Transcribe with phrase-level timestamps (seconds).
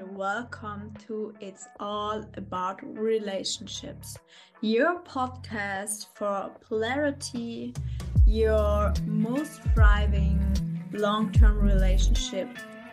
[0.00, 4.18] and welcome to It's All About Relationships,
[4.60, 7.74] your podcast for polarity,
[8.26, 10.40] your most thriving
[10.92, 12.48] long term relationship,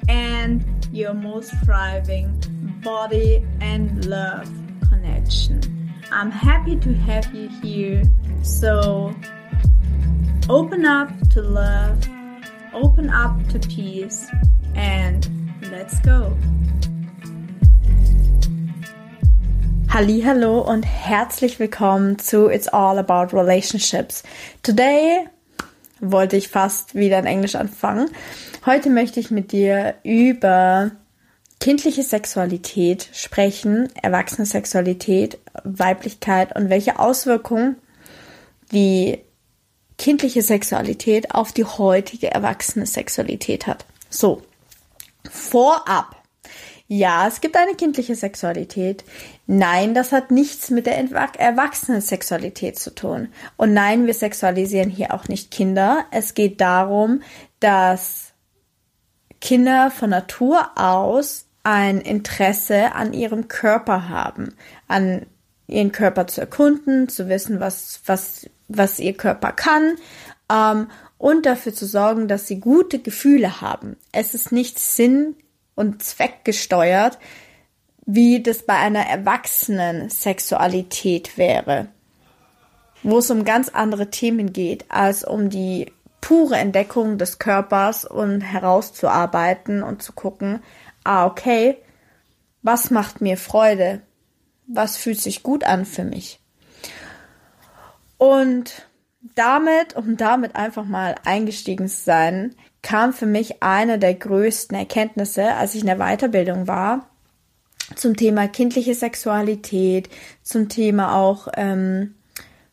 [0.10, 2.40] and your most thriving
[2.84, 4.52] body and love
[4.88, 5.62] connection.
[6.12, 8.04] I'm happy to have you here,
[8.44, 9.16] so
[10.50, 12.08] open up to love,
[12.74, 14.28] open up to peace,
[14.76, 15.28] and
[15.72, 16.36] let's go.
[19.94, 24.24] Hallo und herzlich willkommen zu It's All About Relationships.
[24.64, 25.28] Today
[26.00, 28.10] wollte ich fast wieder in Englisch anfangen.
[28.66, 30.92] Heute möchte ich mit dir über
[31.60, 37.76] kindliche Sexualität sprechen, erwachsene Sexualität, Weiblichkeit und welche Auswirkungen
[38.72, 39.20] die
[39.98, 43.86] kindliche Sexualität auf die heutige erwachsene Sexualität hat.
[44.10, 44.42] So,
[45.30, 46.21] vorab
[46.94, 49.06] ja, es gibt eine kindliche Sexualität.
[49.48, 53.30] Nein, das hat nichts mit der erwachsenen Sexualität zu tun.
[53.56, 56.04] Und nein, wir sexualisieren hier auch nicht Kinder.
[56.12, 57.22] Es geht darum,
[57.62, 58.34] dass
[59.40, 64.54] Kinder von Natur aus ein Interesse an ihrem Körper haben,
[64.90, 65.26] an
[65.68, 69.96] ihren Körper zu erkunden, zu wissen, was, was, was ihr Körper kann
[70.52, 73.96] ähm, und dafür zu sorgen, dass sie gute Gefühle haben.
[74.12, 75.38] Es ist nicht Sinn
[75.76, 77.18] und zweckgesteuert,
[78.06, 81.88] wie das bei einer erwachsenen Sexualität wäre,
[83.04, 88.42] wo es um ganz andere Themen geht, als um die pure Entdeckung des Körpers und
[88.42, 90.62] herauszuarbeiten und zu gucken,
[91.04, 91.78] ah, okay,
[92.62, 94.02] was macht mir Freude?
[94.68, 96.40] Was fühlt sich gut an für mich?
[98.18, 98.88] Und
[99.36, 105.54] damit, um damit einfach mal eingestiegen zu sein, kam für mich eine der größten Erkenntnisse,
[105.56, 107.08] als ich in der Weiterbildung war,
[107.96, 110.10] zum Thema kindliche Sexualität,
[110.44, 112.16] zum Thema auch ähm,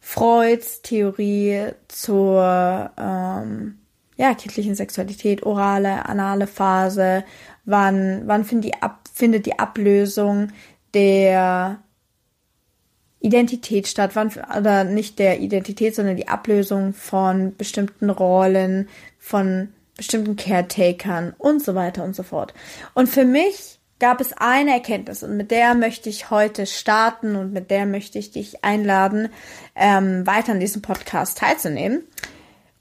[0.00, 3.78] Freuds Theorie zur ähm,
[4.16, 7.24] ja, kindlichen Sexualität, orale, anale Phase,
[7.64, 10.48] wann, wann findet die, Ab findet die Ablösung
[10.94, 11.80] der
[13.20, 19.68] Identität statt, wann, oder nicht der Identität, sondern die Ablösung von bestimmten Rollen, von
[19.98, 22.54] bestimmten Caretakern und so weiter und so fort.
[22.94, 27.52] Und für mich gab es eine Erkenntnis und mit der möchte ich heute starten und
[27.52, 29.28] mit der möchte ich dich einladen,
[29.74, 32.04] ähm, weiter an diesem Podcast teilzunehmen.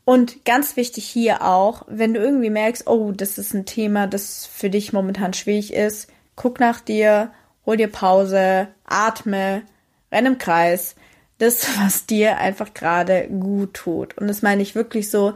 [0.06, 4.46] Und ganz wichtig hier auch, wenn du irgendwie merkst, oh, das ist ein Thema, das
[4.46, 7.32] für dich momentan schwierig ist, guck nach dir,
[7.66, 9.64] hol dir Pause, atme,
[10.12, 10.96] renn im Kreis.
[11.40, 14.18] Das, was dir einfach gerade gut tut.
[14.18, 15.34] Und das meine ich wirklich so,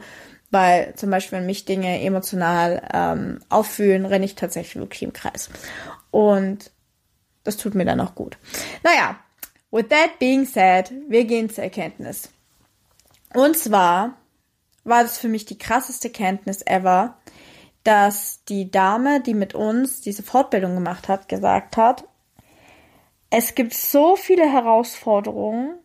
[0.52, 5.50] weil zum Beispiel, wenn mich Dinge emotional ähm, auffühlen, renne ich tatsächlich wirklich im Kreis.
[6.10, 6.70] Und
[7.42, 8.38] das tut mir dann auch gut.
[8.84, 9.18] Naja,
[9.70, 12.28] with that being said, wir gehen zur Erkenntnis.
[13.34, 14.18] Und zwar
[14.84, 17.16] war das für mich die krasseste Kenntnis ever,
[17.82, 22.04] dass die Dame, die mit uns diese Fortbildung gemacht hat, gesagt hat,
[23.30, 25.78] es gibt so viele Herausforderungen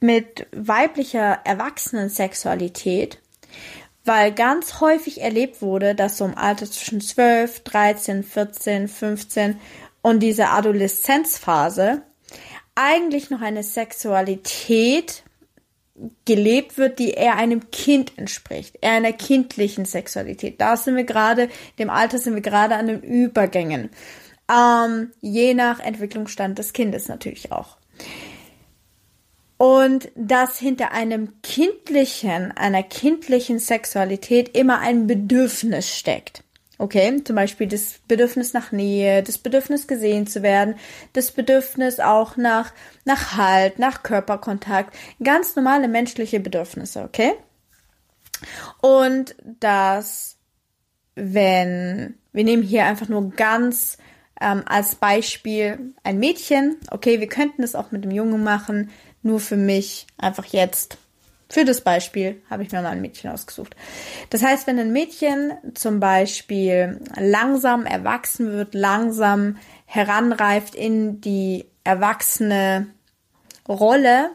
[0.00, 3.21] mit weiblicher Erwachsenensexualität
[4.04, 9.60] weil ganz häufig erlebt wurde, dass so im Alter zwischen 12, 13, 14, 15
[10.02, 12.02] und dieser Adoleszenzphase
[12.74, 15.22] eigentlich noch eine Sexualität
[16.24, 20.60] gelebt wird, die eher einem Kind entspricht, eher einer kindlichen Sexualität.
[20.60, 21.48] Da sind wir gerade,
[21.78, 23.90] dem Alter sind wir gerade an den Übergängen.
[24.50, 27.76] Ähm, je nach Entwicklungsstand des Kindes natürlich auch
[29.62, 36.42] und dass hinter einem kindlichen, einer kindlichen Sexualität immer ein Bedürfnis steckt.
[36.78, 40.74] Okay, zum Beispiel das Bedürfnis nach Nähe, das Bedürfnis gesehen zu werden,
[41.12, 42.72] das Bedürfnis auch nach,
[43.04, 47.34] nach Halt, nach Körperkontakt, ganz normale menschliche Bedürfnisse, okay?
[48.80, 50.38] Und dass,
[51.14, 53.96] wenn, wir nehmen hier einfach nur ganz
[54.40, 58.90] ähm, als Beispiel ein Mädchen, okay, wir könnten es auch mit dem Jungen machen,
[59.22, 60.98] nur für mich einfach jetzt.
[61.48, 63.76] Für das Beispiel habe ich mir mal ein Mädchen ausgesucht.
[64.30, 72.86] Das heißt, wenn ein Mädchen zum Beispiel langsam erwachsen wird, langsam heranreift in die erwachsene
[73.68, 74.30] Rolle,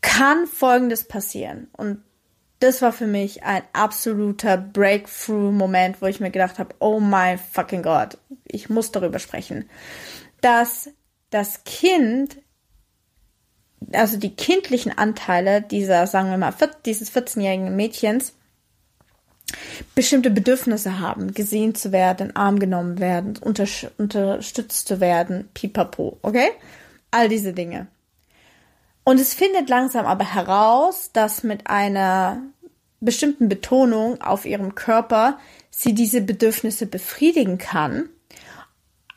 [0.00, 1.68] kann Folgendes passieren.
[1.76, 2.02] Und
[2.60, 7.82] das war für mich ein absoluter Breakthrough-Moment, wo ich mir gedacht habe, oh mein fucking
[7.82, 9.68] Gott, ich muss darüber sprechen,
[10.40, 10.90] dass
[11.30, 12.38] das Kind
[13.92, 16.54] also die kindlichen Anteile dieser, sagen wir mal,
[16.84, 18.34] dieses 14-jährigen Mädchens
[19.94, 23.66] bestimmte Bedürfnisse haben, gesehen zu werden, arm genommen werden, unter,
[23.96, 26.50] unterstützt zu werden, pipapo, okay?
[27.10, 27.86] All diese Dinge.
[29.04, 32.42] Und es findet langsam aber heraus, dass mit einer
[33.00, 35.38] bestimmten Betonung auf ihrem Körper
[35.70, 38.10] sie diese Bedürfnisse befriedigen kann.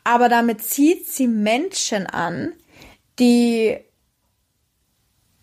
[0.04, 2.52] Aber damit zieht sie Menschen an,
[3.18, 3.78] die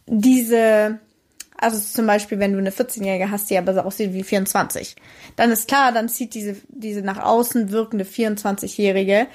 [0.10, 1.00] diese,
[1.58, 4.96] also zum Beispiel, wenn du eine 14-Jährige hast, die aber so aussieht wie 24,
[5.36, 9.28] dann ist klar, dann zieht diese, diese nach außen wirkende 24-Jährige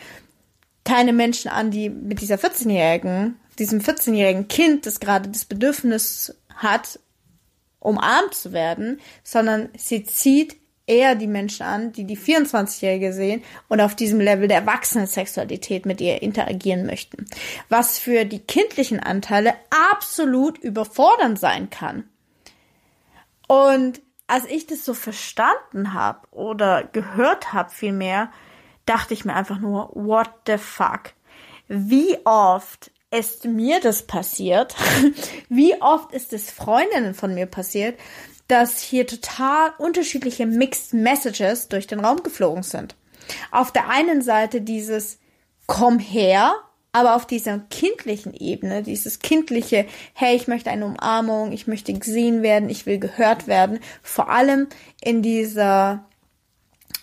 [0.85, 6.99] keine Menschen an, die mit dieser 14-Jährigen diesem 14-jährigen Kind, das gerade das Bedürfnis hat,
[7.79, 10.57] umarmt zu werden, sondern sie zieht
[10.87, 16.01] eher die Menschen an, die die 24-Jährige sehen und auf diesem Level der Erwachsenensexualität mit
[16.01, 17.27] ihr interagieren möchten.
[17.69, 19.55] Was für die kindlichen Anteile
[19.93, 22.05] absolut überfordernd sein kann.
[23.47, 28.31] Und als ich das so verstanden habe oder gehört habe vielmehr,
[28.87, 31.13] dachte ich mir einfach nur, what the fuck?
[31.69, 34.75] Wie oft ist mir das passiert?
[35.49, 37.99] Wie oft ist es Freundinnen von mir passiert,
[38.49, 42.95] dass hier total unterschiedliche Mixed Messages durch den Raum geflogen sind?
[43.51, 45.19] Auf der einen Seite dieses
[45.67, 46.55] Komm her,
[46.93, 52.43] aber auf dieser kindlichen Ebene, dieses kindliche, hey, ich möchte eine Umarmung, ich möchte gesehen
[52.43, 54.69] werden, ich will gehört werden, vor allem
[55.01, 56.05] in dieser,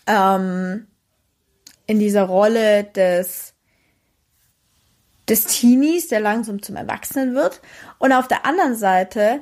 [0.07, 0.87] ähm,
[1.87, 3.51] in dieser Rolle des
[5.31, 7.61] des Teenies, der langsam zum Erwachsenen wird.
[7.99, 9.41] Und auf der anderen Seite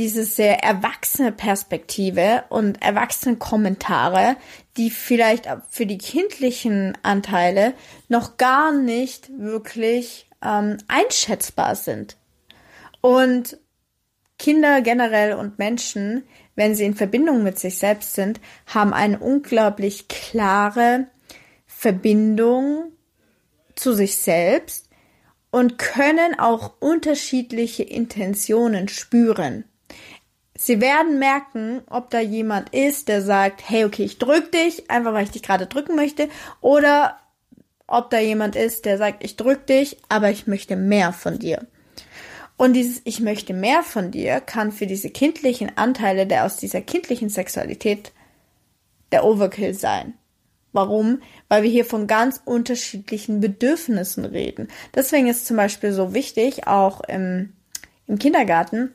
[0.00, 4.36] diese sehr erwachsene Perspektive und erwachsene Kommentare,
[4.78, 7.74] die vielleicht für die kindlichen Anteile
[8.08, 12.16] noch gar nicht wirklich ähm, einschätzbar sind.
[13.02, 13.58] Und
[14.38, 16.22] Kinder generell und Menschen,
[16.54, 21.08] wenn sie in Verbindung mit sich selbst sind, haben eine unglaublich klare
[21.66, 22.92] Verbindung
[23.74, 24.88] zu sich selbst
[25.50, 29.64] und können auch unterschiedliche Intentionen spüren.
[30.62, 35.14] Sie werden merken, ob da jemand ist, der sagt, hey, okay, ich drück dich, einfach
[35.14, 36.28] weil ich dich gerade drücken möchte,
[36.60, 37.18] oder
[37.86, 41.66] ob da jemand ist, der sagt, ich drück dich, aber ich möchte mehr von dir.
[42.58, 46.82] Und dieses Ich möchte mehr von dir kann für diese kindlichen Anteile der aus dieser
[46.82, 48.12] kindlichen Sexualität
[49.12, 50.12] der Overkill sein.
[50.72, 51.22] Warum?
[51.48, 54.68] Weil wir hier von ganz unterschiedlichen Bedürfnissen reden.
[54.94, 57.54] Deswegen ist zum Beispiel so wichtig, auch im,
[58.06, 58.94] im Kindergarten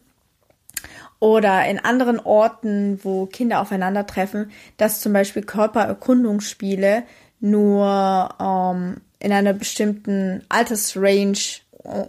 [1.25, 7.01] oder in anderen Orten, wo Kinder aufeinandertreffen, dass zum Beispiel Körpererkundungsspiele
[7.39, 11.61] nur ähm, in einer bestimmten Altersrange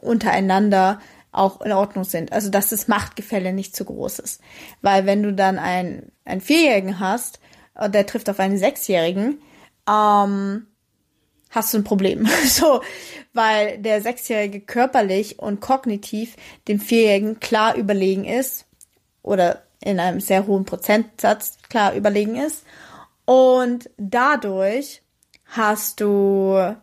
[0.02, 1.00] untereinander
[1.32, 2.30] auch in Ordnung sind.
[2.30, 4.42] Also dass das Machtgefälle nicht zu groß ist.
[4.82, 7.40] Weil wenn du dann einen, einen Vierjährigen hast,
[7.74, 9.40] äh, der trifft auf einen Sechsjährigen,
[9.88, 10.66] ähm,
[11.48, 12.28] hast du ein Problem.
[12.46, 12.82] so,
[13.32, 16.36] weil der Sechsjährige körperlich und kognitiv
[16.68, 18.66] dem Vierjährigen klar überlegen ist
[19.26, 22.64] oder in einem sehr hohen Prozentsatz klar überlegen ist.
[23.26, 25.02] Und dadurch
[25.44, 26.74] hast du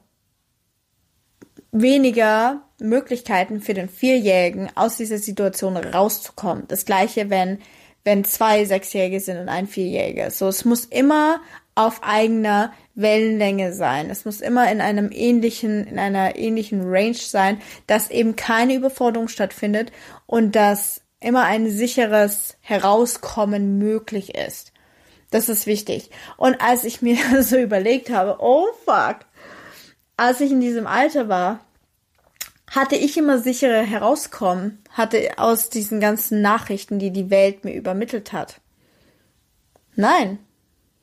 [1.71, 6.65] weniger Möglichkeiten für den Vierjährigen aus dieser Situation rauszukommen.
[6.67, 7.59] Das gleiche, wenn
[8.03, 10.29] wenn zwei Sechsjährige sind und ein Vierjähriger.
[10.29, 11.41] So, es muss immer
[11.75, 14.09] auf eigener Wellenlänge sein.
[14.09, 19.27] Es muss immer in einem ähnlichen, in einer ähnlichen Range sein, dass eben keine Überforderung
[19.27, 19.91] stattfindet
[20.27, 24.71] und dass immer ein sicheres Herauskommen möglich ist.
[25.31, 26.11] Das ist wichtig.
[26.37, 29.19] Und als ich mir so überlegt habe, oh fuck,
[30.17, 31.59] als ich in diesem Alter war,
[32.69, 38.33] hatte ich immer sichere Herauskommen, hatte aus diesen ganzen Nachrichten, die die Welt mir übermittelt
[38.33, 38.61] hat.
[39.95, 40.39] Nein,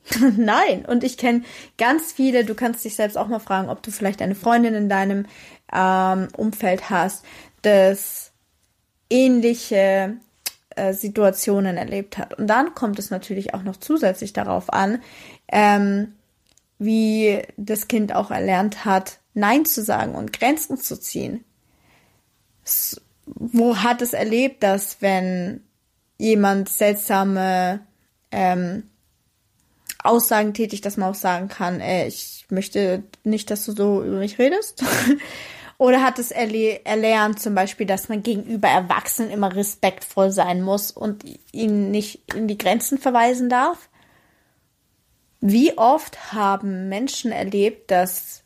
[0.37, 1.43] Nein, und ich kenne
[1.77, 4.89] ganz viele, du kannst dich selbst auch mal fragen, ob du vielleicht eine Freundin in
[4.89, 5.25] deinem
[5.71, 7.23] ähm, Umfeld hast,
[7.61, 8.30] das
[9.11, 10.17] ähnliche
[10.75, 12.33] äh, Situationen erlebt hat.
[12.35, 15.01] Und dann kommt es natürlich auch noch zusätzlich darauf an,
[15.49, 16.13] ähm,
[16.79, 21.43] wie das Kind auch erlernt hat, Nein zu sagen und Grenzen zu ziehen.
[22.63, 25.63] S wo hat es erlebt, dass wenn
[26.17, 27.81] jemand seltsame
[28.31, 28.89] ähm,
[30.03, 34.17] Aussagen tätig, dass man auch sagen kann, ey, ich möchte nicht, dass du so über
[34.17, 34.83] mich redest.
[35.81, 40.91] Oder hat es erle erlernt zum Beispiel, dass man gegenüber Erwachsenen immer respektvoll sein muss
[40.91, 43.89] und ihnen nicht in die Grenzen verweisen darf?
[45.39, 48.43] Wie oft haben Menschen erlebt, dass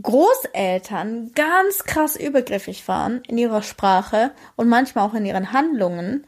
[0.00, 6.24] Großeltern ganz krass übergriffig waren in ihrer Sprache und manchmal auch in ihren Handlungen,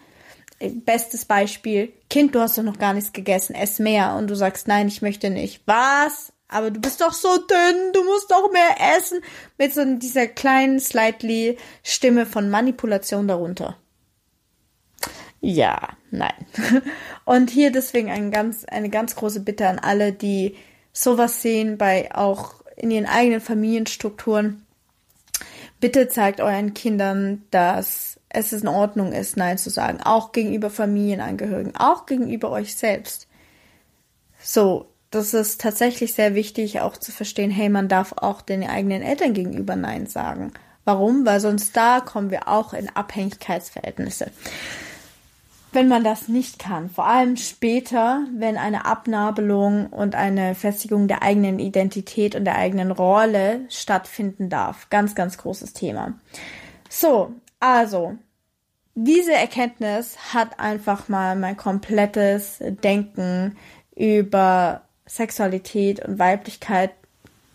[0.59, 4.17] bestes Beispiel, Kind, du hast doch noch gar nichts gegessen, ess mehr.
[4.17, 5.63] Und du sagst, nein, ich möchte nicht.
[5.67, 6.33] Was?
[6.53, 9.21] Aber du bist doch so dünn, du musst doch mehr essen.
[9.59, 13.77] Mit so dieser kleinen, slightly Stimme von Manipulation darunter.
[15.41, 16.47] Ja, nein.
[17.25, 20.57] Und hier deswegen ein ganz, eine ganz große Bitte an alle, die
[20.93, 24.65] sowas sehen bei auch in ihren eigenen Familienstrukturen.
[25.81, 30.01] Bitte zeigt euren Kindern, dass es in Ordnung ist, Nein zu sagen.
[30.01, 33.27] Auch gegenüber Familienangehörigen, auch gegenüber euch selbst.
[34.41, 39.03] So, das ist tatsächlich sehr wichtig, auch zu verstehen, hey, man darf auch den eigenen
[39.03, 40.53] Eltern gegenüber Nein sagen.
[40.85, 41.25] Warum?
[41.25, 44.33] Weil sonst da kommen wir auch in Abhängigkeitsverhältnisse
[45.73, 46.91] wenn man das nicht kann.
[46.91, 52.91] Vor allem später, wenn eine Abnabelung und eine Festigung der eigenen Identität und der eigenen
[52.91, 54.91] Rolle stattfinden darf.
[54.91, 56.15] Ganz, ganz großes Thema.
[56.91, 58.17] So, also,
[58.95, 63.57] diese Erkenntnis hat einfach mal mein komplettes Denken
[63.97, 66.93] über Sexualität und Weiblichkeit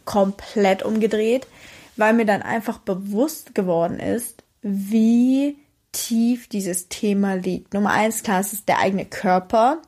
[0.06, 1.48] komplett umgedreht,
[1.96, 5.58] weil mir dann einfach bewusst geworden ist, wie
[5.92, 7.74] tief dieses Thema liegt.
[7.74, 9.82] Nummer eins, klar, es ist der eigene Körper,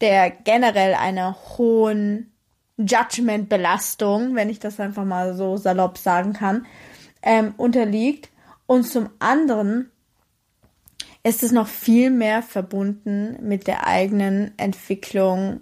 [0.00, 2.32] der generell einer hohen
[2.78, 6.64] Judgment-Belastung, wenn ich das einfach mal so salopp sagen kann,
[7.20, 8.30] ähm, unterliegt.
[8.66, 9.90] Und zum anderen
[11.22, 15.60] ist es noch viel mehr verbunden mit der eigenen Entwicklung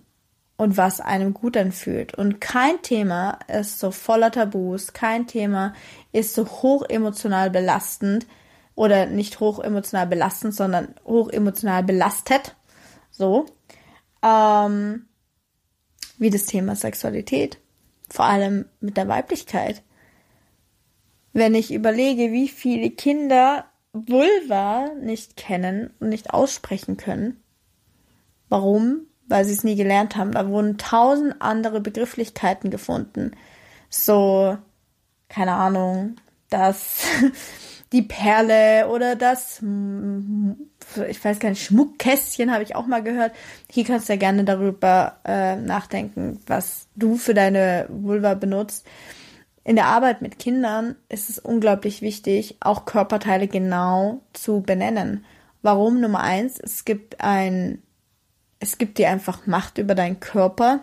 [0.57, 2.15] und was einem gut anfühlt.
[2.15, 5.75] Und kein Thema ist so voller Tabus, kein Thema
[6.13, 8.27] ist so hoch emotional belastend
[8.75, 12.57] oder nicht hoch emotional belastend, sondern hoch emotional belastet.
[13.11, 13.47] So.
[14.23, 15.07] Ähm,
[16.19, 17.59] wie das Thema Sexualität.
[18.09, 19.83] Vor allem mit der Weiblichkeit.
[21.33, 27.43] Wenn ich überlege, wie viele Kinder Vulva nicht kennen und nicht aussprechen können.
[28.49, 29.07] Warum?
[29.29, 30.33] Weil sie es nie gelernt haben.
[30.33, 33.33] Da wurden tausend andere Begrifflichkeiten gefunden.
[33.91, 34.57] So,
[35.29, 36.17] keine Ahnung,
[36.51, 37.03] das
[37.93, 39.63] die Perle oder das,
[41.09, 43.33] ich weiß gar nicht, Schmuckkästchen habe ich auch mal gehört.
[43.71, 48.87] Hier kannst du ja gerne darüber äh, nachdenken, was du für deine Vulva benutzt.
[49.63, 55.25] In der Arbeit mit Kindern ist es unglaublich wichtig, auch Körperteile genau zu benennen.
[55.63, 56.01] Warum?
[56.01, 57.83] Nummer eins, es gibt ein,
[58.59, 60.81] es gibt dir einfach Macht über deinen Körper.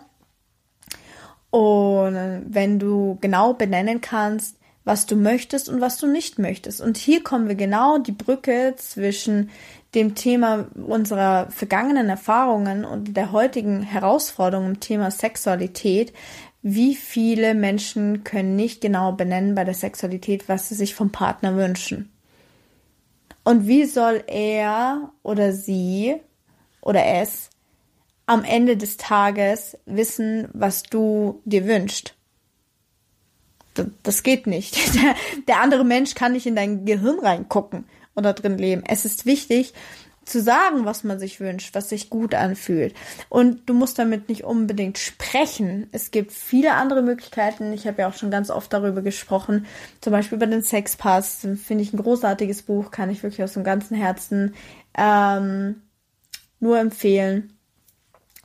[1.50, 6.80] Und wenn du genau benennen kannst, was du möchtest und was du nicht möchtest.
[6.80, 9.50] Und hier kommen wir genau die Brücke zwischen
[9.94, 16.12] dem Thema unserer vergangenen Erfahrungen und der heutigen Herausforderung im Thema Sexualität.
[16.62, 21.56] Wie viele Menschen können nicht genau benennen bei der Sexualität, was sie sich vom Partner
[21.56, 22.10] wünschen?
[23.44, 26.16] Und wie soll er oder sie
[26.80, 27.50] oder es
[28.26, 32.14] am Ende des Tages wissen, was du dir wünschst?
[34.04, 34.76] das geht nicht.
[34.94, 35.16] Der,
[35.48, 38.84] der andere Mensch kann nicht in dein Gehirn reingucken und da drin leben.
[38.86, 39.74] Es ist wichtig,
[40.24, 42.94] zu sagen, was man sich wünscht, was sich gut anfühlt.
[43.28, 45.88] Und du musst damit nicht unbedingt sprechen.
[45.92, 47.72] Es gibt viele andere Möglichkeiten.
[47.72, 49.66] Ich habe ja auch schon ganz oft darüber gesprochen.
[50.00, 51.46] Zum Beispiel über den Sexpass.
[51.62, 54.54] Finde ich ein großartiges Buch, kann ich wirklich aus dem ganzen Herzen
[54.96, 55.82] ähm,
[56.60, 57.53] nur empfehlen.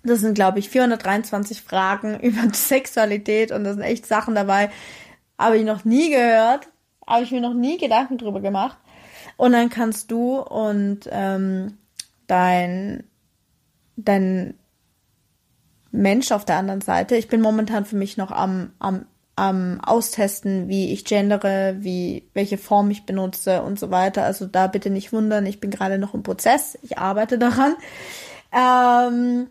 [0.03, 4.69] Das sind, glaube ich, 423 Fragen über Sexualität und da sind echt Sachen dabei,
[5.37, 6.67] habe ich noch nie gehört.
[7.07, 8.77] Habe ich mir noch nie Gedanken drüber gemacht.
[9.37, 11.77] Und dann kannst du und ähm,
[12.27, 13.03] dein,
[13.95, 14.53] dein
[15.91, 17.15] Mensch auf der anderen Seite.
[17.15, 22.57] Ich bin momentan für mich noch am, am, am Austesten, wie ich gendere, wie, welche
[22.57, 24.23] Form ich benutze und so weiter.
[24.23, 26.77] Also da bitte nicht wundern, ich bin gerade noch im Prozess.
[26.81, 27.75] Ich arbeite daran.
[28.51, 29.47] Ähm,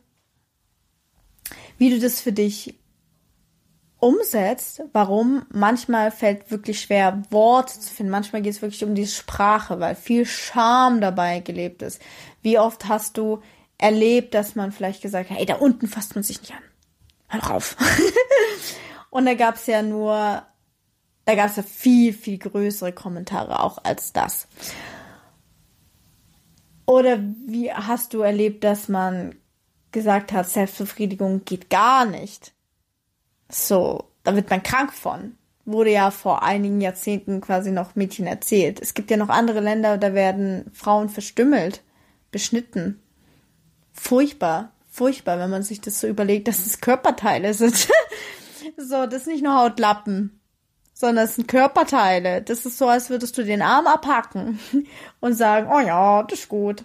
[1.79, 2.79] wie du das für dich
[4.01, 8.13] umsetzt, warum manchmal fällt wirklich schwer, Worte zu finden.
[8.13, 12.01] Manchmal geht es wirklich um die Sprache, weil viel Scham dabei gelebt ist.
[12.43, 13.43] Wie oft hast du
[13.77, 16.63] erlebt, dass man vielleicht gesagt hat, hey, da unten fasst man sich nicht an.
[17.29, 17.77] Hör drauf.
[19.11, 20.43] Und da gab's ja nur,
[21.25, 24.49] da gab's ja viel, viel größere Kommentare auch als das.
[26.87, 29.35] Oder wie hast du erlebt, dass man
[29.93, 32.53] gesagt hat, Selbstbefriedigung geht gar nicht?
[33.51, 35.37] So, da wird man krank von.
[35.65, 38.81] Wurde ja vor einigen Jahrzehnten quasi noch Mädchen erzählt.
[38.81, 41.83] Es gibt ja noch andere Länder, da werden Frauen verstümmelt,
[42.31, 43.03] beschnitten.
[43.93, 47.89] Furchtbar, furchtbar, wenn man sich das so überlegt, dass es Körperteile sind.
[48.77, 50.41] so, das ist nicht nur Hautlappen,
[50.95, 52.43] sondern es sind Körperteile.
[52.43, 54.59] Das ist so, als würdest du den Arm abhacken
[55.21, 56.85] und sagen, oh ja, das ist gut.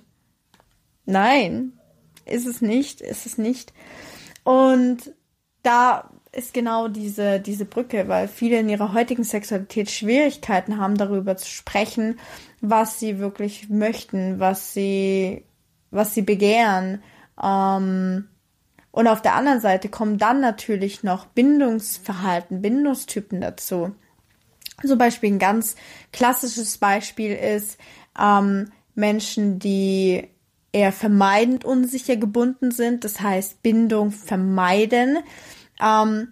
[1.06, 1.74] Nein,
[2.26, 3.74] ist es nicht, ist es nicht.
[4.44, 5.14] Und
[5.62, 11.38] da ist genau diese, diese Brücke, weil viele in ihrer heutigen Sexualität Schwierigkeiten haben, darüber
[11.38, 12.20] zu sprechen,
[12.60, 15.46] was sie wirklich möchten, was sie,
[15.92, 17.04] was sie begehren.
[17.42, 18.28] Ähm,
[18.92, 23.96] und auf der anderen Seite kommen dann natürlich noch Bindungsverhalten, Bindungstypen dazu.
[24.86, 25.76] Zum Beispiel ein ganz
[26.12, 27.78] klassisches Beispiel ist
[28.20, 30.30] ähm, Menschen, die
[30.74, 35.20] eher vermeidend unsicher gebunden sind, das heißt Bindung vermeiden.
[35.80, 36.30] Ähm,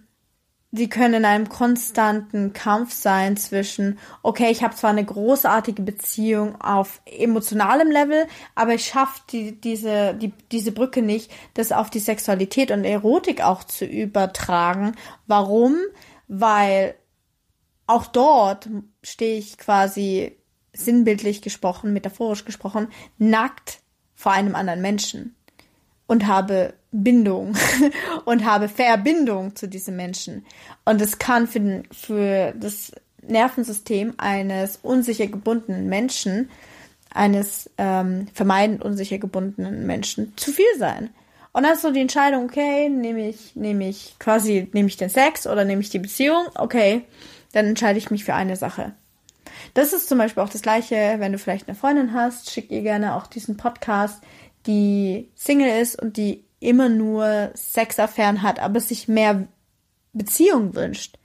[0.71, 6.60] sie können in einem konstanten Kampf sein zwischen, okay, ich habe zwar eine großartige Beziehung
[6.60, 12.00] auf emotionalem Level, aber ich schaffe die, diese, die, diese Brücke nicht, das auf die
[12.00, 14.95] Sexualität und Erotik auch zu übertragen.
[15.27, 15.77] Warum?
[16.27, 16.95] Weil
[17.86, 18.69] auch dort
[19.03, 20.38] stehe ich quasi
[20.74, 23.80] sinnbildlich gesprochen, metaphorisch gesprochen, nackt
[24.21, 25.35] vor einem anderen Menschen
[26.05, 27.55] und habe Bindung
[28.25, 30.45] und habe Verbindung zu diesem Menschen.
[30.85, 32.91] Und es kann für, den, für das
[33.23, 36.51] Nervensystem eines unsicher gebundenen Menschen,
[37.09, 41.09] eines ähm, vermeidend unsicher gebundenen Menschen zu viel sein.
[41.51, 45.09] Und dann ist so die Entscheidung, okay, nehme ich, nehme ich quasi, nehme ich den
[45.09, 46.45] Sex oder nehme ich die Beziehung?
[46.53, 47.05] Okay,
[47.53, 48.93] dann entscheide ich mich für eine Sache.
[49.74, 52.81] Das ist zum Beispiel auch das Gleiche, wenn du vielleicht eine Freundin hast, schick ihr
[52.81, 54.24] gerne auch diesen Podcast,
[54.65, 59.48] die Single ist und die immer nur Sexaffären hat, aber sich mehr
[60.13, 61.17] Beziehung wünscht.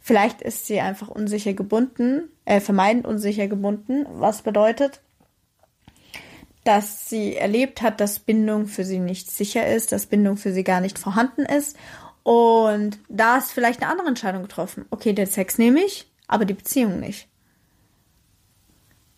[0.00, 5.00] Vielleicht ist sie einfach unsicher gebunden, äh, vermeidend unsicher gebunden, was bedeutet,
[6.64, 10.64] dass sie erlebt hat, dass Bindung für sie nicht sicher ist, dass Bindung für sie
[10.64, 11.76] gar nicht vorhanden ist.
[12.24, 14.86] Und da ist vielleicht eine andere Entscheidung getroffen.
[14.90, 17.28] Okay, den Sex nehme ich, aber die Beziehung nicht.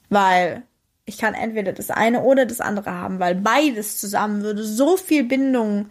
[0.08, 0.64] Weil
[1.04, 5.22] ich kann entweder das eine oder das andere haben, weil beides zusammen würde so viel
[5.22, 5.90] Bindung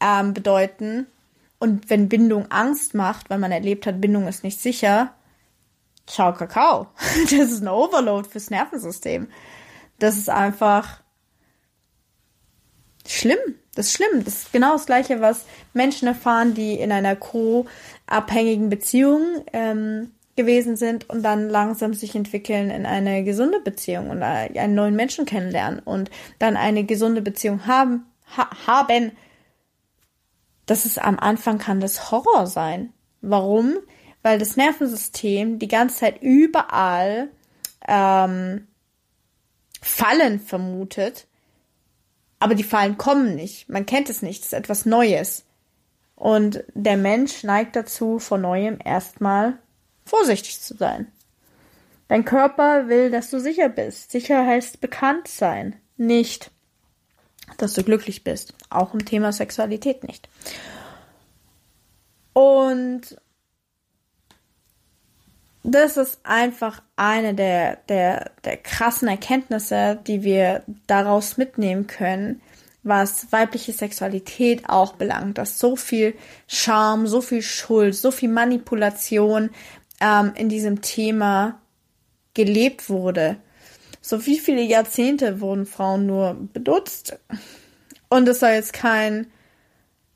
[0.00, 1.06] ähm, bedeuten.
[1.58, 5.14] Und wenn Bindung Angst macht, weil man erlebt hat, Bindung ist nicht sicher,
[6.06, 6.88] ciao Kakao.
[7.24, 9.28] Das ist ein Overload fürs Nervensystem.
[10.00, 11.00] Das ist einfach
[13.06, 13.38] schlimm.
[13.76, 14.24] Das ist schlimm.
[14.24, 20.76] Das ist genau das Gleiche, was Menschen erfahren, die in einer co-abhängigen Beziehung ähm, gewesen
[20.76, 25.80] sind und dann langsam sich entwickeln in eine gesunde Beziehung und einen neuen Menschen kennenlernen
[25.80, 28.04] und dann eine gesunde Beziehung haben,
[28.36, 29.12] ha haben.
[30.66, 32.92] Das ist am Anfang kann das Horror sein.
[33.22, 33.78] Warum?
[34.22, 37.30] Weil das Nervensystem die ganze Zeit überall
[37.88, 38.66] ähm,
[39.80, 41.26] Fallen vermutet,
[42.40, 43.68] aber die Fallen kommen nicht.
[43.68, 44.42] Man kennt es nicht.
[44.42, 45.44] Das ist etwas Neues.
[46.16, 49.58] Und der Mensch neigt dazu, vor Neuem erstmal
[50.06, 51.12] vorsichtig zu sein.
[52.08, 54.12] Dein Körper will, dass du sicher bist.
[54.12, 56.50] Sicher heißt bekannt sein, nicht,
[57.58, 58.54] dass du glücklich bist.
[58.70, 60.28] Auch im Thema Sexualität nicht.
[62.32, 63.16] Und
[65.64, 72.40] das ist einfach eine der, der, der krassen Erkenntnisse, die wir daraus mitnehmen können,
[72.84, 76.14] was weibliche Sexualität auch belangt, dass so viel
[76.46, 79.50] Charme, so viel Schuld, so viel Manipulation
[80.00, 81.60] ähm, in diesem Thema
[82.34, 83.36] gelebt wurde.
[84.00, 87.18] So wie viele Jahrzehnte wurden Frauen nur benutzt?
[88.08, 89.26] Und es soll jetzt kein,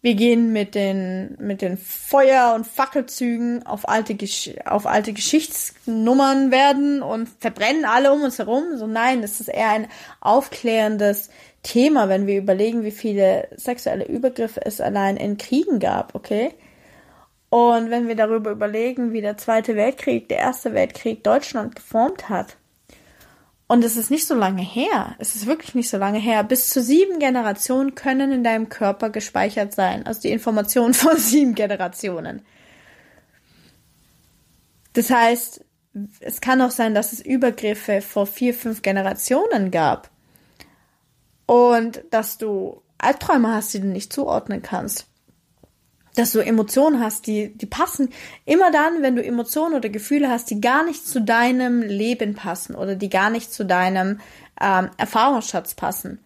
[0.01, 4.17] wir gehen mit den, mit den Feuer- und Fackelzügen auf alte,
[4.65, 8.77] auf alte Geschichtsnummern werden und verbrennen alle um uns herum.
[8.77, 9.89] So nein, es ist eher ein
[10.21, 11.31] aufklärendes
[11.63, 16.53] Thema, wenn wir überlegen, wie viele sexuelle Übergriffe es allein in Kriegen gab, okay?
[17.51, 22.57] Und wenn wir darüber überlegen, wie der Zweite Weltkrieg, der Erste Weltkrieg Deutschland geformt hat,
[23.67, 26.71] und es ist nicht so lange her, es ist wirklich nicht so lange her, bis
[26.71, 32.43] zu sieben Generationen können in deinem Körper gespeichert sein, also die Informationen von sieben Generationen.
[34.93, 35.65] Das heißt,
[36.21, 40.11] es kann auch sein, dass es Übergriffe vor vier, fünf Generationen gab.
[41.47, 45.10] Und dass du Albträume hast, die du nicht zuordnen kannst
[46.17, 48.11] dass du Emotionen hast, die, die passen.
[48.45, 52.75] Immer dann, wenn du Emotionen oder Gefühle hast, die gar nicht zu deinem Leben passen
[52.75, 54.21] oder die gar nicht zu deinem
[54.61, 56.19] ähm, Erfahrungsschatz passen,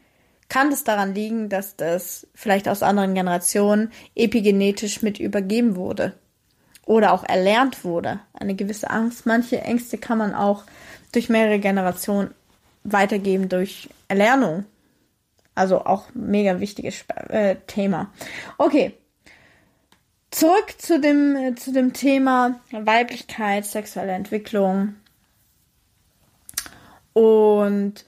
[0.49, 6.13] kann das daran liegen, dass das vielleicht aus anderen Generationen epigenetisch mit übergeben wurde
[6.87, 8.21] oder auch erlernt wurde.
[8.35, 9.27] Eine gewisse Angst.
[9.27, 10.65] Manche Ängste kann man auch
[11.13, 12.35] durch mehrere Generationen
[12.85, 14.65] weitergeben durch Erlernung.
[15.55, 18.13] Also auch mega wichtiges äh, Thema.
[18.59, 18.95] Okay,
[20.35, 24.97] Zurück zu dem, äh, zu dem Thema Weiblichkeit, sexuelle Entwicklung.
[27.13, 28.05] Und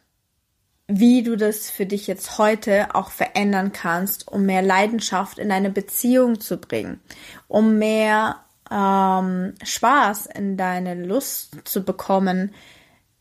[0.89, 5.71] wie du das für dich jetzt heute auch verändern kannst, um mehr Leidenschaft in deine
[5.71, 7.01] Beziehung zu bringen,
[7.47, 8.41] um mehr
[8.73, 12.53] ähm, Spaß in deine Lust zu bekommen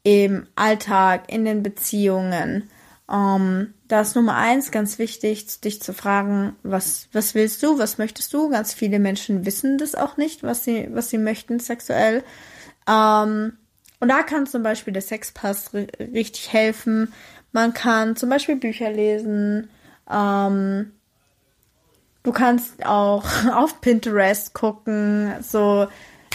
[0.02, 2.72] im Alltag, in den Beziehungen.
[3.12, 7.98] Ähm, da ist Nummer eins ganz wichtig, dich zu fragen, was, was willst du, was
[7.98, 8.50] möchtest du?
[8.50, 12.24] Ganz viele Menschen wissen das auch nicht, was sie, was sie möchten sexuell.
[12.88, 13.58] Ähm,
[14.00, 17.14] und da kann zum Beispiel der Sexpass richtig helfen.
[17.52, 19.70] Man kann zum Beispiel Bücher lesen.
[20.12, 20.92] Ähm,
[22.24, 25.34] du kannst auch auf Pinterest gucken.
[25.42, 25.88] So,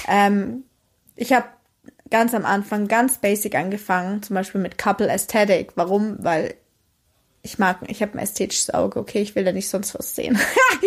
[0.09, 0.65] ähm,
[1.17, 1.47] ich habe
[2.11, 5.73] ganz am Anfang ganz basic angefangen, zum Beispiel mit Couple Aesthetic.
[5.77, 6.17] Warum?
[6.21, 6.55] Weil
[7.43, 10.39] ich mag, ich habe ein ästhetisches Auge, okay, ich will da nicht sonst was sehen.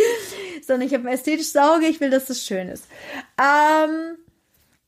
[0.65, 2.85] Sondern ich habe ein ästhetisches Auge, ich will, dass es schön ist.
[3.39, 4.17] Ähm,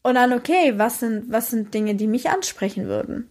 [0.04, 3.30] und dann, okay, was sind, was sind Dinge, die mich ansprechen würden?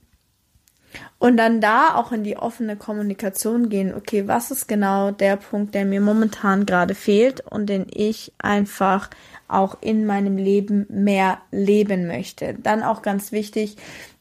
[1.18, 5.74] Und dann da auch in die offene Kommunikation gehen, okay, was ist genau der Punkt,
[5.74, 9.10] der mir momentan gerade fehlt und den ich einfach
[9.48, 12.54] auch in meinem Leben mehr leben möchte.
[12.54, 13.76] Dann auch ganz wichtig,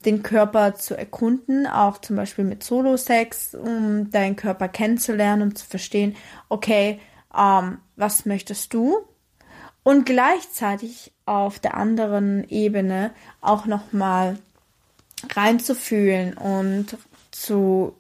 [0.05, 5.65] den Körper zu erkunden, auch zum Beispiel mit Solo-Sex, um deinen Körper kennenzulernen, um zu
[5.65, 6.15] verstehen,
[6.49, 6.99] okay,
[7.35, 8.97] ähm, was möchtest du?
[9.83, 14.37] Und gleichzeitig auf der anderen Ebene auch nochmal
[15.35, 16.97] reinzufühlen und
[17.31, 17.95] zu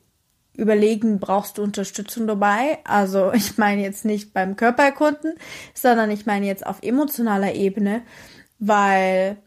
[0.55, 2.79] überlegen, brauchst du Unterstützung dabei?
[2.83, 5.35] Also ich meine jetzt nicht beim Körpererkunden,
[5.73, 8.01] sondern ich meine jetzt auf emotionaler Ebene,
[8.59, 9.37] weil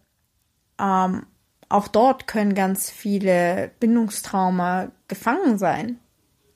[0.81, 1.27] ähm,
[1.69, 5.99] auch dort können ganz viele Bindungstrauma gefangen sein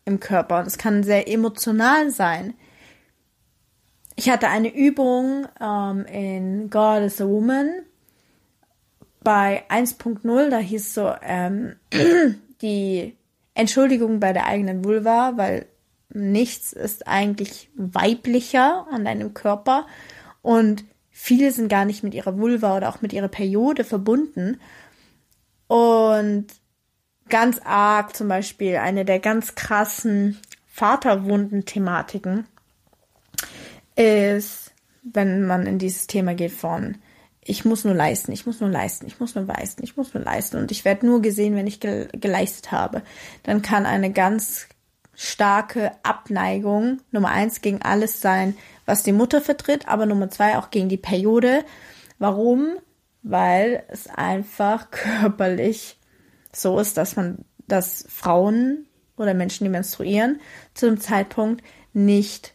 [0.04, 2.54] im Körper und es kann sehr emotional sein.
[4.16, 7.70] Ich hatte eine Übung ähm, in God is a Woman
[9.22, 11.76] bei 1.0, da hieß so ähm,
[12.62, 13.16] die
[13.60, 15.66] Entschuldigung bei der eigenen Vulva, weil
[16.08, 19.86] nichts ist eigentlich weiblicher an deinem Körper
[20.42, 24.60] und viele sind gar nicht mit ihrer Vulva oder auch mit ihrer Periode verbunden.
[25.68, 26.46] Und
[27.28, 32.46] ganz arg zum Beispiel eine der ganz krassen Vaterwunden-Thematiken
[33.94, 36.96] ist, wenn man in dieses Thema geht von
[37.50, 40.22] ich muss nur leisten, ich muss nur leisten, ich muss nur leisten, ich muss nur
[40.22, 43.02] leisten und ich werde nur gesehen, wenn ich ge geleistet habe,
[43.42, 44.68] dann kann eine ganz
[45.16, 50.70] starke Abneigung Nummer eins gegen alles sein, was die Mutter vertritt, aber Nummer zwei auch
[50.70, 51.64] gegen die Periode.
[52.20, 52.76] Warum?
[53.22, 55.98] Weil es einfach körperlich
[56.52, 58.86] so ist, dass man, dass Frauen
[59.16, 60.40] oder Menschen, die menstruieren,
[60.74, 62.54] zu dem Zeitpunkt nicht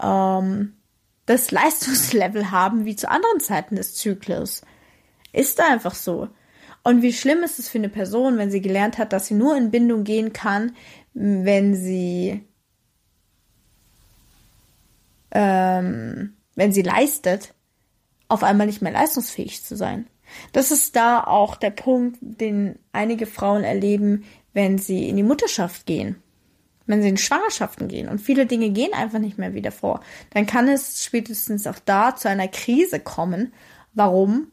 [0.00, 0.77] ähm,
[1.28, 4.62] das Leistungslevel haben wie zu anderen Zeiten des Zyklus.
[5.32, 6.28] Ist einfach so.
[6.82, 9.56] Und wie schlimm ist es für eine Person, wenn sie gelernt hat, dass sie nur
[9.56, 10.74] in Bindung gehen kann,
[11.12, 12.42] wenn sie
[15.30, 17.54] ähm, wenn sie leistet,
[18.28, 20.06] auf einmal nicht mehr leistungsfähig zu sein.
[20.52, 25.84] Das ist da auch der Punkt, den einige Frauen erleben, wenn sie in die Mutterschaft
[25.84, 26.22] gehen
[26.88, 30.46] wenn sie in Schwangerschaften gehen und viele Dinge gehen einfach nicht mehr wieder vor, dann
[30.46, 33.52] kann es spätestens auch da zu einer Krise kommen.
[33.94, 34.48] Warum?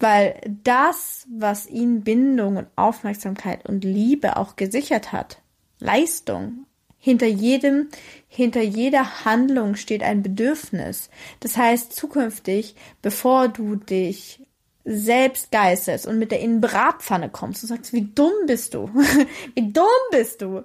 [0.00, 5.42] Weil das, was ihnen Bindung und Aufmerksamkeit und Liebe auch gesichert hat,
[5.78, 6.66] Leistung,
[6.98, 7.88] hinter jedem,
[8.28, 11.10] hinter jeder Handlung steht ein Bedürfnis.
[11.40, 14.40] Das heißt, zukünftig, bevor du dich
[14.84, 18.88] selbst geißelst und mit der in Bratpfanne kommst und sagst, wie dumm bist du?
[19.54, 20.64] wie dumm bist du?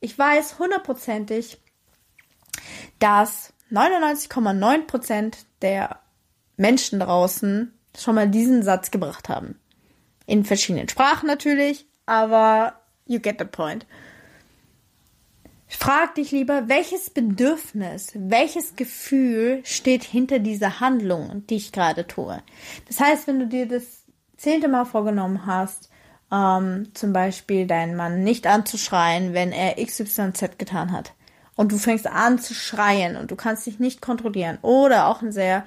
[0.00, 1.58] Ich weiß hundertprozentig,
[2.98, 6.00] dass 99,9% der
[6.56, 9.58] Menschen draußen schon mal diesen Satz gebracht haben.
[10.26, 13.86] In verschiedenen Sprachen natürlich, aber you get the point.
[15.78, 22.42] Frag dich lieber, welches Bedürfnis, welches Gefühl steht hinter dieser Handlung, die ich gerade tue.
[22.86, 24.04] Das heißt, wenn du dir das
[24.36, 25.90] zehnte Mal vorgenommen hast,
[26.30, 31.14] ähm, zum Beispiel deinen Mann nicht anzuschreien, wenn er XYZ getan hat,
[31.56, 35.32] und du fängst an zu schreien und du kannst dich nicht kontrollieren, oder auch ein
[35.32, 35.66] sehr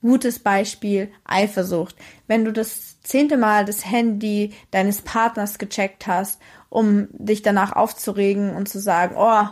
[0.00, 1.94] gutes Beispiel Eifersucht.
[2.26, 6.40] Wenn du das zehnte Mal das Handy deines Partners gecheckt hast
[6.72, 9.46] um dich danach aufzuregen und zu sagen, oh,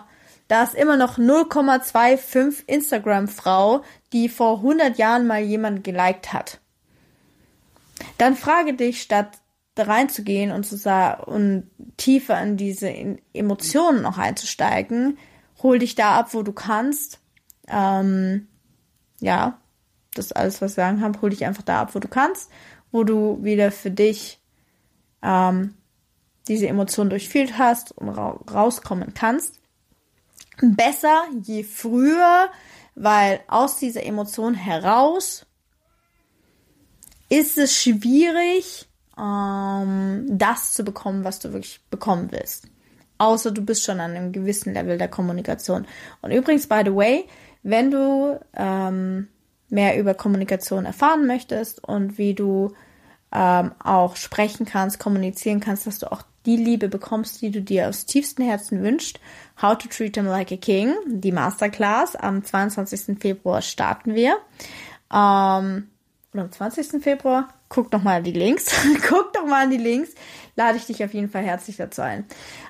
[0.48, 3.82] da ist immer noch 0,25 Instagram-Frau,
[4.14, 6.60] die vor 100 Jahren mal jemand geliked hat.
[8.16, 9.38] Dann frage dich, statt
[9.74, 10.76] da reinzugehen und zu
[11.26, 12.90] und tiefer in diese
[13.34, 15.18] Emotionen noch einzusteigen,
[15.62, 17.20] hol dich da ab, wo du kannst.
[17.68, 18.48] Ähm,
[19.20, 19.58] ja,
[20.14, 21.20] das ist alles, was ich sagen habe.
[21.20, 22.50] Hol dich einfach da ab, wo du kannst,
[22.90, 24.40] wo du wieder für dich
[25.22, 25.74] ähm,
[26.48, 29.60] diese Emotion durchfühlt hast und ra rauskommen kannst.
[30.60, 32.50] Besser je früher,
[32.94, 35.46] weil aus dieser Emotion heraus
[37.28, 42.66] ist es schwierig, ähm, das zu bekommen, was du wirklich bekommen willst.
[43.18, 45.86] Außer du bist schon an einem gewissen Level der Kommunikation.
[46.22, 47.26] Und übrigens, by the way,
[47.62, 49.28] wenn du ähm,
[49.68, 52.72] mehr über Kommunikation erfahren möchtest und wie du
[53.32, 57.88] ähm, auch sprechen kannst, kommunizieren kannst, dass du auch die Liebe bekommst, die du dir
[57.88, 59.20] aus tiefstem Herzen wünschst.
[59.60, 62.16] How to Treat Them Like a King, die Masterclass.
[62.16, 63.18] Am 22.
[63.18, 64.38] Februar starten wir.
[65.12, 65.88] Ähm,
[66.32, 67.02] oder am 20.
[67.02, 67.48] Februar.
[67.68, 68.74] Guck doch mal die Links.
[69.08, 70.14] Guck doch mal an die Links.
[70.56, 72.24] Lade ich dich auf jeden Fall herzlich dazu ein.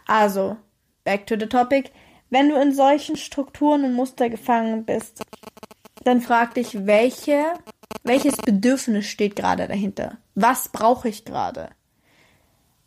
[0.07, 0.57] Also,
[1.05, 1.91] back to the topic.
[2.29, 5.23] Wenn du in solchen Strukturen und Muster gefangen bist,
[6.05, 7.45] dann frag dich, welche,
[8.03, 10.19] welches Bedürfnis steht gerade dahinter?
[10.35, 11.71] Was brauche ich gerade?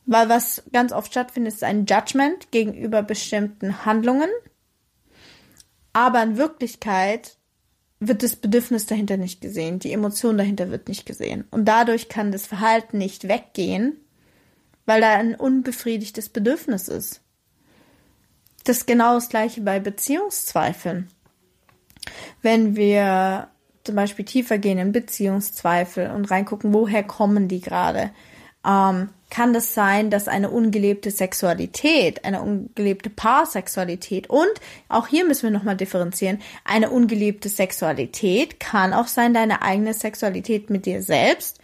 [0.05, 4.29] Weil was ganz oft stattfindet, ist ein Judgment gegenüber bestimmten Handlungen.
[5.93, 7.37] Aber in Wirklichkeit
[7.99, 11.45] wird das Bedürfnis dahinter nicht gesehen, die Emotion dahinter wird nicht gesehen.
[11.51, 13.97] Und dadurch kann das Verhalten nicht weggehen,
[14.85, 17.21] weil da ein unbefriedigtes Bedürfnis ist.
[18.65, 21.09] Das ist genau das gleiche bei Beziehungszweifeln.
[22.41, 23.49] Wenn wir
[23.83, 28.11] zum Beispiel tiefer gehen in Beziehungszweifel und reingucken, woher kommen die gerade,
[28.65, 34.51] ähm, kann das sein, dass eine ungelebte Sexualität, eine ungelebte Paarsexualität und
[34.89, 40.69] auch hier müssen wir nochmal differenzieren, eine ungelebte Sexualität kann auch sein, deine eigene Sexualität
[40.69, 41.59] mit dir selbst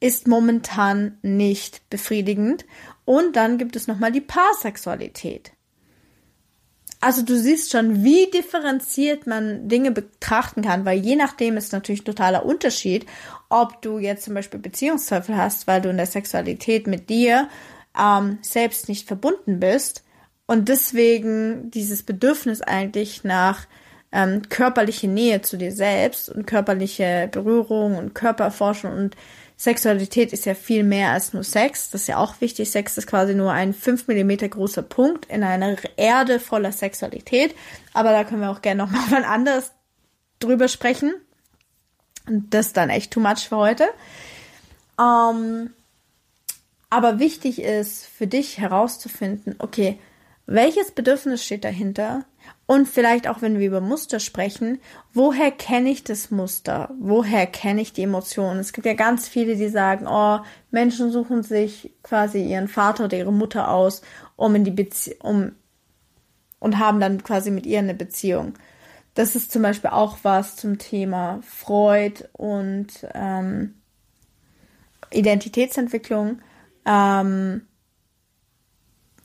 [0.00, 2.66] ist momentan nicht befriedigend
[3.04, 5.52] und dann gibt es nochmal die Paarsexualität.
[7.04, 12.02] Also du siehst schon, wie differenziert man Dinge betrachten kann, weil je nachdem ist natürlich
[12.02, 13.04] totaler Unterschied,
[13.50, 17.50] ob du jetzt zum Beispiel Beziehungszweifel hast, weil du in der Sexualität mit dir
[17.94, 20.02] ähm, selbst nicht verbunden bist
[20.46, 23.66] und deswegen dieses Bedürfnis eigentlich nach
[24.10, 29.14] ähm, körperliche Nähe zu dir selbst und körperliche Berührung und Körperforschung und
[29.64, 31.88] Sexualität ist ja viel mehr als nur Sex.
[31.88, 32.70] Das ist ja auch wichtig.
[32.70, 37.54] Sex ist quasi nur ein 5 mm großer Punkt in einer Erde voller Sexualität.
[37.94, 39.72] Aber da können wir auch gerne nochmal wann anders
[40.38, 41.14] drüber sprechen.
[42.28, 43.88] Und das ist dann echt too much für heute.
[45.00, 45.70] Ähm,
[46.90, 49.98] aber wichtig ist für dich herauszufinden, okay,
[50.44, 52.26] welches Bedürfnis steht dahinter?
[52.66, 54.80] Und vielleicht auch, wenn wir über Muster sprechen,
[55.12, 56.90] woher kenne ich das Muster?
[56.98, 58.58] Woher kenne ich die Emotionen?
[58.58, 60.38] Es gibt ja ganz viele, die sagen, oh,
[60.70, 64.00] Menschen suchen sich quasi ihren Vater oder ihre Mutter aus,
[64.36, 65.52] um in die Beziehung, um,
[66.58, 68.54] und haben dann quasi mit ihr eine Beziehung.
[69.12, 73.74] Das ist zum Beispiel auch was zum Thema Freud und ähm,
[75.10, 76.40] Identitätsentwicklung.
[76.86, 77.66] Ähm,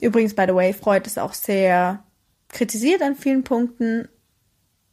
[0.02, 2.04] übrigens, by the way, Freud ist auch sehr
[2.50, 4.08] kritisiert an vielen Punkten.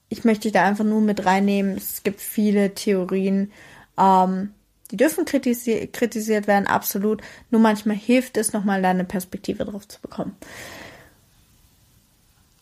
[0.08, 1.76] Ich möchte da einfach nur mit reinnehmen.
[1.76, 3.52] Es gibt viele Theorien,
[3.98, 4.52] ähm,
[4.90, 7.22] die dürfen kritisi kritisiert werden, absolut.
[7.50, 10.36] Nur manchmal hilft es, nochmal da eine Perspektive drauf zu bekommen.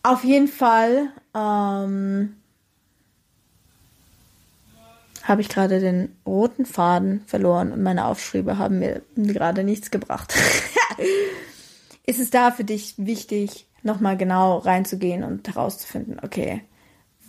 [0.01, 2.35] Auf jeden Fall ähm,
[5.23, 10.33] habe ich gerade den roten Faden verloren und meine Aufschriebe haben mir gerade nichts gebracht.
[12.05, 16.61] Ist es da für dich wichtig, nochmal genau reinzugehen und herauszufinden, okay,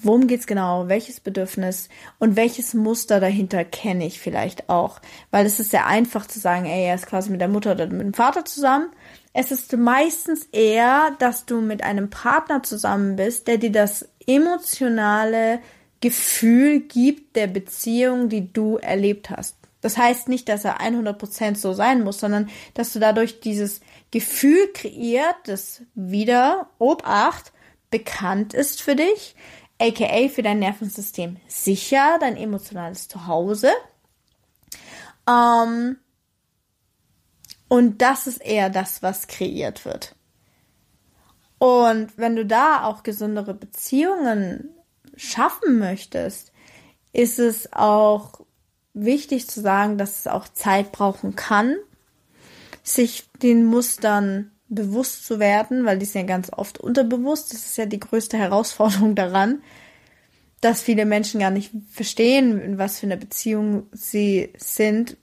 [0.02, 1.88] worum geht's genau, welches Bedürfnis
[2.18, 5.00] und welches Muster dahinter kenne ich vielleicht auch.
[5.30, 7.86] Weil es ist sehr einfach zu sagen, ey, er ist quasi mit der Mutter oder
[7.86, 8.88] mit dem Vater zusammen.
[9.32, 15.60] Es ist meistens eher, dass du mit einem Partner zusammen bist, der dir das emotionale
[16.00, 19.56] Gefühl gibt der Beziehung, die du erlebt hast.
[19.80, 23.80] Das heißt nicht, dass er 100% so sein muss, sondern dass du dadurch dieses
[24.16, 27.52] Gefühl kreiert, das wieder, Obacht,
[27.90, 29.36] bekannt ist für dich,
[29.78, 33.72] aka für dein Nervensystem sicher, dein emotionales Zuhause.
[35.28, 35.98] Ähm,
[37.68, 40.14] und das ist eher das, was kreiert wird.
[41.58, 44.70] Und wenn du da auch gesündere Beziehungen
[45.14, 46.52] schaffen möchtest,
[47.12, 48.40] ist es auch
[48.94, 51.76] wichtig zu sagen, dass es auch Zeit brauchen kann,
[52.86, 57.52] sich den Mustern bewusst zu werden, weil die sind ja ganz oft unterbewusst.
[57.52, 59.62] Das ist ja die größte Herausforderung daran,
[60.60, 65.16] dass viele Menschen gar nicht verstehen, in was für einer Beziehung sie sind,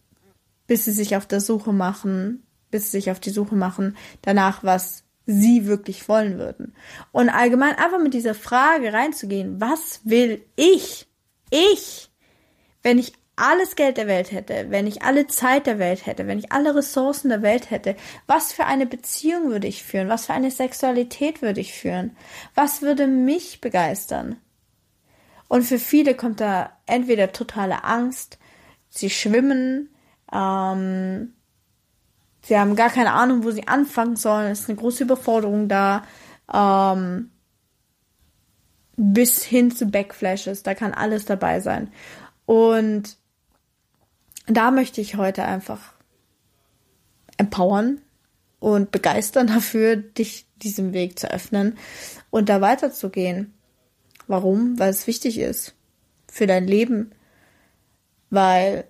[0.68, 4.64] bis sie sich auf der Suche machen, bis sie sich auf die Suche machen danach,
[4.64, 6.76] was sie wirklich wollen würden.
[7.12, 11.08] Und allgemein einfach mit dieser Frage reinzugehen, was will ich?
[11.50, 12.10] Ich,
[12.82, 16.38] wenn ich alles Geld der Welt hätte, wenn ich alle Zeit der Welt hätte, wenn
[16.38, 17.96] ich alle Ressourcen der Welt hätte,
[18.28, 20.10] was für eine Beziehung würde ich führen?
[20.10, 22.16] Was für eine Sexualität würde ich führen?
[22.54, 24.38] Was würde mich begeistern?
[25.48, 28.38] Und für viele kommt da entweder totale Angst,
[28.90, 29.90] sie schwimmen,
[30.32, 31.34] ähm,
[32.44, 36.04] sie haben gar keine Ahnung, wo sie anfangen sollen, es ist eine große Überforderung da,
[36.52, 37.32] ähm,
[38.96, 41.92] bis hin zu Backflashes, da kann alles dabei sein.
[42.46, 43.18] Und
[44.48, 45.94] da möchte ich heute einfach
[47.38, 48.02] empowern
[48.60, 51.78] und begeistern dafür, dich diesem Weg zu öffnen
[52.30, 53.54] und da weiterzugehen.
[54.28, 54.80] Warum?
[54.80, 55.76] Weil es wichtig ist
[56.32, 57.12] für dein Leben.
[58.30, 58.86] Weil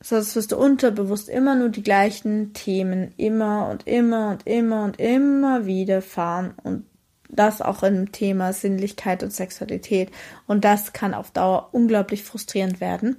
[0.00, 5.00] sonst wirst du unterbewusst immer nur die gleichen Themen immer und immer und immer und
[5.00, 6.86] immer wieder fahren und
[7.28, 10.10] das auch im Thema Sinnlichkeit und Sexualität.
[10.46, 13.16] Und das kann auf Dauer unglaublich frustrierend werden.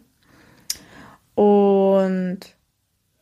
[1.39, 2.39] Und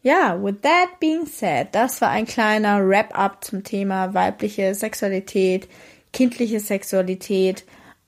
[0.02, 5.70] ja, with that being said, das war ein kleiner Wrap-up zum Thema weibliche Sexualität,
[6.14, 7.64] kindliche Sexualität,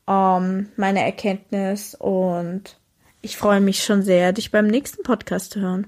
[0.08, 2.80] ähm, meine Erkenntnis und
[3.22, 5.86] ich freue mich schon sehr, dich beim nächsten Podcast zu hören.